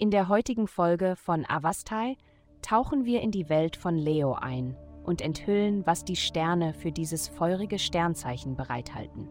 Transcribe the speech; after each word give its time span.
In 0.00 0.10
der 0.10 0.30
heutigen 0.30 0.66
Folge 0.66 1.14
von 1.14 1.44
Avastai 1.46 2.16
tauchen 2.62 3.04
wir 3.04 3.20
in 3.20 3.30
die 3.30 3.50
Welt 3.50 3.76
von 3.76 3.98
Leo 3.98 4.32
ein 4.32 4.74
und 5.04 5.20
enthüllen, 5.20 5.86
was 5.86 6.06
die 6.06 6.16
Sterne 6.16 6.72
für 6.72 6.90
dieses 6.90 7.28
feurige 7.28 7.78
Sternzeichen 7.78 8.56
bereithalten. 8.56 9.28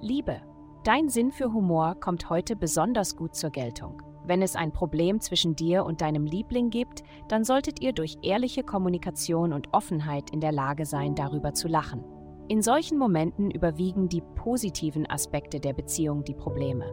Liebe. 0.00 0.40
Dein 0.84 1.10
Sinn 1.10 1.32
für 1.32 1.52
Humor 1.52 1.96
kommt 2.00 2.30
heute 2.30 2.56
besonders 2.56 3.14
gut 3.14 3.34
zur 3.34 3.50
Geltung. 3.50 4.00
Wenn 4.24 4.40
es 4.40 4.56
ein 4.56 4.72
Problem 4.72 5.20
zwischen 5.20 5.54
dir 5.54 5.84
und 5.84 6.00
deinem 6.00 6.24
Liebling 6.24 6.70
gibt, 6.70 7.02
dann 7.28 7.44
solltet 7.44 7.82
ihr 7.82 7.92
durch 7.92 8.16
ehrliche 8.22 8.62
Kommunikation 8.62 9.52
und 9.52 9.68
Offenheit 9.74 10.30
in 10.30 10.40
der 10.40 10.52
Lage 10.52 10.86
sein, 10.86 11.14
darüber 11.14 11.52
zu 11.52 11.68
lachen. 11.68 12.02
In 12.48 12.62
solchen 12.62 12.96
Momenten 12.96 13.50
überwiegen 13.50 14.08
die 14.08 14.22
positiven 14.34 15.06
Aspekte 15.06 15.60
der 15.60 15.74
Beziehung 15.74 16.24
die 16.24 16.34
Probleme. 16.34 16.86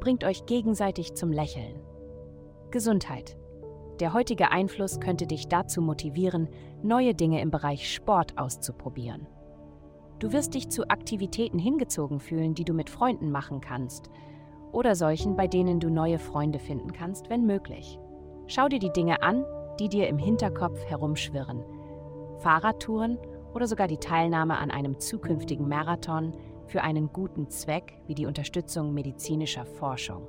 Bringt 0.00 0.24
euch 0.24 0.44
gegenseitig 0.44 1.14
zum 1.14 1.32
Lächeln. 1.32 1.85
Gesundheit. 2.70 3.36
Der 4.00 4.12
heutige 4.12 4.50
Einfluss 4.50 5.00
könnte 5.00 5.26
dich 5.26 5.48
dazu 5.48 5.80
motivieren, 5.80 6.48
neue 6.82 7.14
Dinge 7.14 7.40
im 7.40 7.50
Bereich 7.50 7.92
Sport 7.92 8.36
auszuprobieren. 8.36 9.26
Du 10.18 10.32
wirst 10.32 10.54
dich 10.54 10.68
zu 10.70 10.88
Aktivitäten 10.88 11.58
hingezogen 11.58 12.20
fühlen, 12.20 12.54
die 12.54 12.64
du 12.64 12.72
mit 12.72 12.90
Freunden 12.90 13.30
machen 13.30 13.60
kannst 13.60 14.10
oder 14.72 14.94
solchen, 14.94 15.36
bei 15.36 15.46
denen 15.46 15.80
du 15.80 15.90
neue 15.90 16.18
Freunde 16.18 16.58
finden 16.58 16.92
kannst, 16.92 17.30
wenn 17.30 17.46
möglich. 17.46 17.98
Schau 18.46 18.68
dir 18.68 18.78
die 18.78 18.92
Dinge 18.92 19.22
an, 19.22 19.44
die 19.78 19.88
dir 19.88 20.08
im 20.08 20.18
Hinterkopf 20.18 20.84
herumschwirren. 20.84 21.64
Fahrradtouren 22.38 23.18
oder 23.54 23.66
sogar 23.66 23.88
die 23.88 23.98
Teilnahme 23.98 24.58
an 24.58 24.70
einem 24.70 24.98
zukünftigen 24.98 25.68
Marathon 25.68 26.34
für 26.66 26.82
einen 26.82 27.12
guten 27.12 27.48
Zweck 27.48 27.98
wie 28.06 28.14
die 28.14 28.26
Unterstützung 28.26 28.92
medizinischer 28.92 29.64
Forschung. 29.64 30.26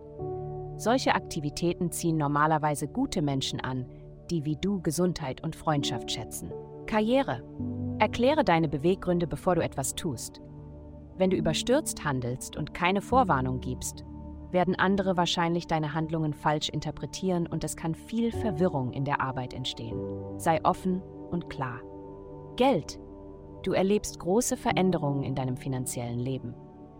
Solche 0.78 1.16
Aktivitäten 1.16 1.92
ziehen 1.92 2.18
normalerweise 2.18 2.88
gute 2.88 3.24
Menschen 3.24 3.60
an, 3.60 3.88
die 4.30 4.46
wie 4.46 4.58
du 4.58 4.80
Gesundheit 4.82 5.44
und 5.44 5.56
Freundschaft 5.56 6.12
schätzen. 6.12 6.52
Karriere. 6.86 7.42
Erkläre 7.98 8.44
deine 8.44 8.70
Beweggründe, 8.70 9.26
bevor 9.26 9.56
du 9.56 9.64
etwas 9.64 9.96
tust. 9.96 10.40
Wenn 11.18 11.32
du 11.32 11.36
überstürzt 11.36 12.06
handelst 12.06 12.56
und 12.56 12.76
keine 12.76 13.02
Vorwarnung 13.02 13.60
gibst, 13.60 14.06
werden 14.52 14.76
andere 14.76 15.18
wahrscheinlich 15.18 15.66
deine 15.66 15.96
Handlungen 15.96 16.34
falsch 16.34 16.70
interpretieren 16.70 17.48
und 17.48 17.64
es 17.64 17.76
kann 17.76 17.96
viel 17.96 18.32
Verwirrung 18.32 18.94
in 18.94 19.04
der 19.04 19.20
Arbeit 19.20 19.56
entstehen. 19.56 20.00
Sei 20.38 20.64
offen 20.64 21.02
und 21.32 21.50
klar. 21.50 21.82
Geld. 22.56 23.00
Du 23.64 23.74
erlebst 23.74 24.20
große 24.20 24.56
Veränderungen 24.56 25.24
in 25.24 25.34
deinem 25.34 25.58
finanziellen 25.58 26.20
Leben. 26.20 26.54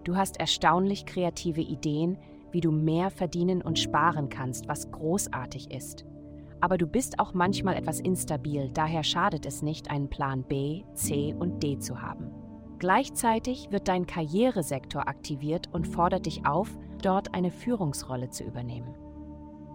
Du 0.04 0.16
hast 0.16 0.40
erstaunlich 0.40 1.06
kreative 1.06 1.62
Ideen, 1.62 2.18
wie 2.52 2.62
du 2.62 2.72
mehr 2.72 3.10
verdienen 3.10 3.62
und 3.62 3.80
sparen 3.80 4.30
kannst, 4.30 4.68
was 4.68 4.92
großartig 4.92 5.72
ist. 5.72 6.06
Aber 6.60 6.78
du 6.78 6.88
bist 6.88 7.20
auch 7.20 7.34
manchmal 7.34 7.76
etwas 7.76 8.00
instabil, 8.00 8.72
daher 8.74 9.04
schadet 9.04 9.46
es 9.46 9.62
nicht, 9.62 9.92
einen 9.92 10.10
Plan 10.10 10.44
B, 10.44 10.84
C 10.94 11.36
und 11.38 11.62
D 11.62 11.78
zu 11.78 12.02
haben. 12.02 12.32
Gleichzeitig 12.80 13.72
wird 13.72 13.88
dein 13.88 14.06
Karrieresektor 14.06 15.08
aktiviert 15.08 15.68
und 15.72 15.88
fordert 15.88 16.26
dich 16.26 16.46
auf, 16.46 16.78
dort 17.02 17.34
eine 17.34 17.52
Führungsrolle 17.52 18.30
zu 18.30 18.44
übernehmen. 18.44 18.96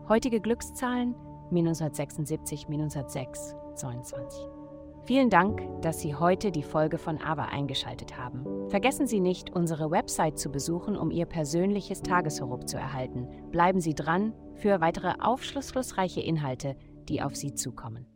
Heutige 0.08 0.40
Glückszahlen 0.40 1.14
minus 1.50 1.80
176, 1.80 2.68
minus 2.68 2.96
106, 2.96 3.54
22. 3.74 4.61
Vielen 5.04 5.30
Dank, 5.30 5.60
dass 5.82 6.00
Sie 6.00 6.14
heute 6.14 6.52
die 6.52 6.62
Folge 6.62 6.96
von 6.96 7.20
AVA 7.20 7.46
eingeschaltet 7.46 8.16
haben. 8.16 8.68
Vergessen 8.68 9.08
Sie 9.08 9.18
nicht, 9.18 9.50
unsere 9.50 9.90
Website 9.90 10.38
zu 10.38 10.50
besuchen, 10.50 10.96
um 10.96 11.10
Ihr 11.10 11.26
persönliches 11.26 12.02
Tageshoroskop 12.02 12.68
zu 12.68 12.76
erhalten. 12.76 13.26
Bleiben 13.50 13.80
Sie 13.80 13.94
dran 13.94 14.32
für 14.54 14.80
weitere 14.80 15.14
aufschlussreiche 15.18 16.20
Inhalte, 16.20 16.76
die 17.08 17.20
auf 17.20 17.34
Sie 17.34 17.52
zukommen. 17.52 18.11